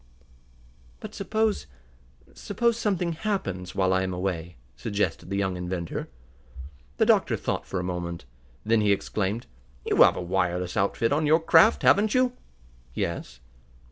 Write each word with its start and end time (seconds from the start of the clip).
"But 0.99 1.13
suppose 1.13 1.67
suppose 2.33 2.75
something 2.75 3.13
happens 3.13 3.75
while 3.75 3.93
I 3.93 4.01
am 4.01 4.15
away?" 4.15 4.55
suggested 4.75 5.29
the 5.29 5.37
young 5.37 5.55
inventor. 5.55 6.09
The 6.97 7.05
doctor 7.05 7.37
thought 7.37 7.67
for 7.67 7.79
a 7.79 7.83
moment. 7.83 8.25
Then 8.65 8.81
he 8.81 8.93
exclaimed: 8.93 9.45
"You 9.85 9.97
have 9.97 10.15
a 10.15 10.19
wireless 10.19 10.75
outfit 10.75 11.13
on 11.13 11.27
your 11.27 11.39
craft; 11.39 11.83
haven't 11.83 12.15
you?" 12.15 12.33
"Yes." 12.95 13.41